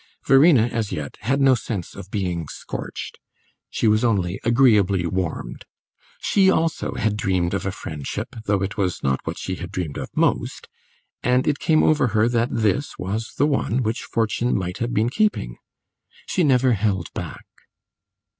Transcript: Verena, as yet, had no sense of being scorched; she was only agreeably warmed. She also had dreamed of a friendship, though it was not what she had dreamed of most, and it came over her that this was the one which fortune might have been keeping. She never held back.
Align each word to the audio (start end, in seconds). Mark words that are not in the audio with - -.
Verena, 0.25 0.65
as 0.65 0.91
yet, 0.91 1.15
had 1.21 1.39
no 1.39 1.53
sense 1.53 1.93
of 1.95 2.09
being 2.09 2.47
scorched; 2.47 3.19
she 3.69 3.87
was 3.87 4.03
only 4.03 4.39
agreeably 4.43 5.05
warmed. 5.05 5.63
She 6.19 6.49
also 6.49 6.95
had 6.95 7.15
dreamed 7.15 7.53
of 7.53 7.67
a 7.67 7.71
friendship, 7.71 8.35
though 8.45 8.63
it 8.63 8.77
was 8.77 9.03
not 9.03 9.19
what 9.25 9.37
she 9.37 9.57
had 9.57 9.71
dreamed 9.71 9.99
of 9.99 10.09
most, 10.17 10.67
and 11.21 11.45
it 11.47 11.59
came 11.59 11.83
over 11.83 12.07
her 12.17 12.27
that 12.29 12.49
this 12.51 12.97
was 12.97 13.35
the 13.37 13.45
one 13.45 13.83
which 13.83 14.01
fortune 14.01 14.57
might 14.57 14.79
have 14.79 14.91
been 14.91 15.11
keeping. 15.11 15.57
She 16.25 16.43
never 16.43 16.71
held 16.73 17.13
back. 17.13 17.45